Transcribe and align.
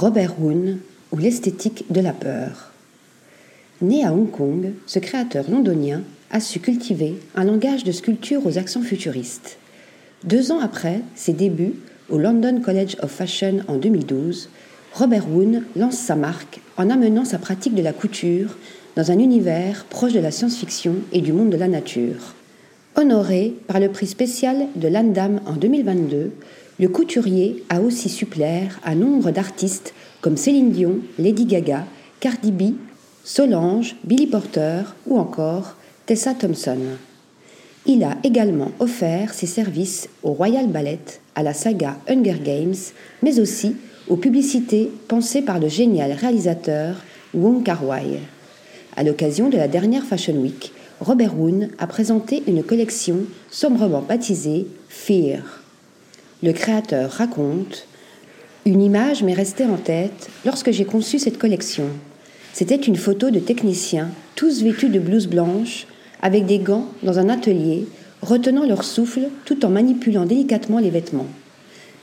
Robert 0.00 0.40
Woon 0.40 0.78
ou 1.12 1.18
l'esthétique 1.18 1.84
de 1.90 2.00
la 2.00 2.14
peur. 2.14 2.72
Né 3.82 4.02
à 4.02 4.14
Hong 4.14 4.30
Kong, 4.30 4.72
ce 4.86 4.98
créateur 4.98 5.44
londonien 5.50 6.00
a 6.30 6.40
su 6.40 6.58
cultiver 6.58 7.16
un 7.34 7.44
langage 7.44 7.84
de 7.84 7.92
sculpture 7.92 8.46
aux 8.46 8.56
accents 8.56 8.80
futuristes. 8.80 9.58
Deux 10.24 10.52
ans 10.52 10.60
après 10.60 11.02
ses 11.16 11.34
débuts 11.34 11.74
au 12.08 12.16
London 12.16 12.62
College 12.64 12.96
of 13.02 13.10
Fashion 13.10 13.58
en 13.68 13.76
2012, 13.76 14.48
Robert 14.94 15.30
Woon 15.30 15.64
lance 15.76 15.98
sa 15.98 16.16
marque 16.16 16.62
en 16.78 16.88
amenant 16.88 17.26
sa 17.26 17.36
pratique 17.36 17.74
de 17.74 17.82
la 17.82 17.92
couture 17.92 18.56
dans 18.96 19.10
un 19.10 19.18
univers 19.18 19.84
proche 19.84 20.14
de 20.14 20.20
la 20.20 20.30
science-fiction 20.30 20.94
et 21.12 21.20
du 21.20 21.34
monde 21.34 21.50
de 21.50 21.58
la 21.58 21.68
nature. 21.68 22.34
Honoré 22.96 23.54
par 23.66 23.78
le 23.80 23.90
prix 23.90 24.06
spécial 24.06 24.66
de 24.76 24.88
l'Andam 24.88 25.42
en 25.44 25.56
2022, 25.56 26.32
le 26.80 26.88
couturier 26.88 27.62
a 27.68 27.82
aussi 27.82 28.08
su 28.08 28.24
plaire 28.24 28.80
à 28.82 28.94
nombre 28.94 29.30
d'artistes 29.30 29.92
comme 30.22 30.38
Céline 30.38 30.70
Dion, 30.70 31.00
Lady 31.18 31.44
Gaga, 31.44 31.84
Cardi 32.20 32.52
B, 32.52 32.72
Solange, 33.22 33.96
Billy 34.02 34.26
Porter 34.26 34.84
ou 35.06 35.18
encore 35.18 35.76
Tessa 36.06 36.32
Thompson. 36.32 36.78
Il 37.84 38.02
a 38.02 38.16
également 38.24 38.70
offert 38.78 39.34
ses 39.34 39.46
services 39.46 40.08
au 40.22 40.32
Royal 40.32 40.68
Ballet, 40.68 41.00
à 41.34 41.42
la 41.42 41.52
saga 41.52 41.98
Hunger 42.08 42.38
Games, 42.42 42.74
mais 43.22 43.40
aussi 43.40 43.76
aux 44.08 44.16
publicités 44.16 44.90
pensées 45.06 45.42
par 45.42 45.58
le 45.58 45.68
génial 45.68 46.12
réalisateur 46.12 46.96
Wong 47.34 47.62
Kar-wai. 47.62 48.20
À 48.96 49.02
l'occasion 49.02 49.50
de 49.50 49.58
la 49.58 49.68
dernière 49.68 50.04
Fashion 50.04 50.36
Week, 50.36 50.72
Robert 51.00 51.38
Woon 51.38 51.68
a 51.78 51.86
présenté 51.86 52.42
une 52.46 52.62
collection 52.62 53.18
sombrement 53.50 54.00
baptisée 54.00 54.66
Fear. 54.88 55.59
Le 56.42 56.54
créateur 56.54 57.10
raconte 57.10 57.86
Une 58.64 58.80
image 58.80 59.22
m'est 59.22 59.34
restée 59.34 59.66
en 59.66 59.76
tête 59.76 60.30
lorsque 60.46 60.70
j'ai 60.70 60.86
conçu 60.86 61.18
cette 61.18 61.36
collection. 61.36 61.84
C'était 62.54 62.76
une 62.76 62.96
photo 62.96 63.30
de 63.30 63.40
techniciens, 63.40 64.08
tous 64.36 64.62
vêtus 64.62 64.88
de 64.88 64.98
blouses 64.98 65.26
blanches, 65.26 65.86
avec 66.22 66.46
des 66.46 66.58
gants 66.58 66.86
dans 67.02 67.18
un 67.18 67.28
atelier, 67.28 67.86
retenant 68.22 68.64
leur 68.64 68.84
souffle 68.84 69.28
tout 69.44 69.66
en 69.66 69.68
manipulant 69.68 70.24
délicatement 70.24 70.78
les 70.78 70.88
vêtements. 70.88 71.26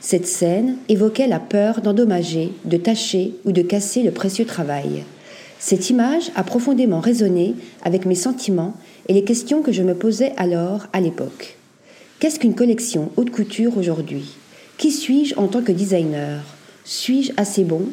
Cette 0.00 0.26
scène 0.26 0.76
évoquait 0.90 1.28
la 1.28 1.40
peur 1.40 1.80
d'endommager, 1.80 2.52
de 2.66 2.76
tacher 2.76 3.32
ou 3.46 3.52
de 3.52 3.62
casser 3.62 4.02
le 4.02 4.10
précieux 4.10 4.44
travail. 4.44 5.04
Cette 5.58 5.88
image 5.88 6.30
a 6.34 6.44
profondément 6.44 7.00
résonné 7.00 7.54
avec 7.82 8.04
mes 8.04 8.14
sentiments 8.14 8.74
et 9.08 9.14
les 9.14 9.24
questions 9.24 9.62
que 9.62 9.72
je 9.72 9.82
me 9.82 9.94
posais 9.94 10.34
alors 10.36 10.88
à 10.92 11.00
l'époque. 11.00 11.56
Qu'est-ce 12.18 12.38
qu'une 12.40 12.54
collection 12.54 13.10
haute 13.18 13.30
couture 13.30 13.76
aujourd'hui? 13.76 14.36
Qui 14.78 14.90
suis-je 14.90 15.36
en 15.36 15.48
tant 15.48 15.60
que 15.60 15.70
designer? 15.70 16.42
Suis-je 16.82 17.32
assez 17.36 17.62
bon? 17.62 17.90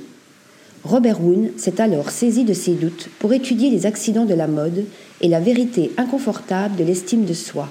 Robert 0.86 1.22
Woon 1.22 1.50
s'est 1.58 1.82
alors 1.82 2.10
saisi 2.10 2.46
de 2.46 2.54
ses 2.54 2.76
doutes 2.76 3.10
pour 3.20 3.34
étudier 3.34 3.70
les 3.70 3.86
accidents 3.86 4.24
de 4.24 4.34
la 4.34 4.48
mode 4.48 4.86
et 5.20 5.28
la 5.28 5.42
vérité 5.42 5.92
inconfortable 5.98 6.78
de 6.78 6.86
l'estime 6.86 7.26
de 7.26 7.34
soi. 7.34 7.68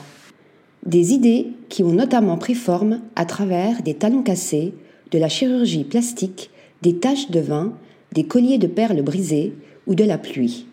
Des 0.84 1.14
idées 1.14 1.46
qui 1.70 1.82
ont 1.82 1.92
notamment 1.92 2.36
pris 2.36 2.54
forme 2.54 3.00
à 3.16 3.24
travers 3.24 3.82
des 3.82 3.94
talons 3.94 4.22
cassés, 4.22 4.74
de 5.10 5.18
la 5.18 5.30
chirurgie 5.30 5.84
plastique, 5.84 6.50
des 6.82 6.96
taches 6.96 7.30
de 7.30 7.40
vin, 7.40 7.72
des 8.12 8.24
colliers 8.24 8.58
de 8.58 8.66
perles 8.66 9.00
brisés, 9.00 9.54
ou 9.86 9.94
de 9.94 10.04
la 10.04 10.18
pluie. 10.18 10.66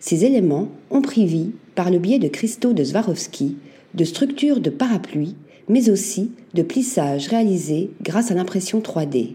Ces 0.00 0.26
éléments 0.26 0.68
ont 0.90 1.00
pris 1.00 1.24
vie 1.24 1.52
par 1.74 1.90
le 1.90 1.98
biais 1.98 2.18
de 2.18 2.28
cristaux 2.28 2.74
de 2.74 2.84
Swarovski, 2.84 3.56
de 3.94 4.04
structures 4.04 4.60
de 4.60 4.70
parapluies, 4.70 5.36
mais 5.68 5.88
aussi 5.88 6.32
de 6.52 6.62
plissages 6.62 7.28
réalisés 7.28 7.90
grâce 8.02 8.30
à 8.30 8.34
l'impression 8.34 8.80
3D. 8.80 9.32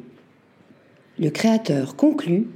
Le 1.18 1.30
créateur 1.30 1.96
conclut 1.96 2.48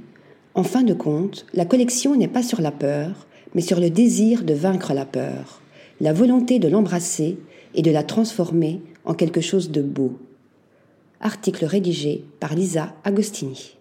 En 0.54 0.62
fin 0.62 0.82
de 0.82 0.94
compte, 0.94 1.46
la 1.54 1.64
collection 1.64 2.14
n'est 2.14 2.28
pas 2.28 2.42
sur 2.42 2.60
la 2.60 2.70
peur, 2.70 3.26
mais 3.54 3.60
sur 3.60 3.80
le 3.80 3.90
désir 3.90 4.44
de 4.44 4.54
vaincre 4.54 4.94
la 4.94 5.04
peur, 5.04 5.60
la 6.00 6.12
volonté 6.12 6.58
de 6.58 6.68
l'embrasser 6.68 7.38
et 7.74 7.82
de 7.82 7.90
la 7.90 8.02
transformer 8.02 8.80
en 9.04 9.14
quelque 9.14 9.40
chose 9.40 9.70
de 9.70 9.82
beau. 9.82 10.18
Article 11.20 11.64
rédigé 11.64 12.24
par 12.40 12.54
Lisa 12.54 12.94
Agostini. 13.04 13.76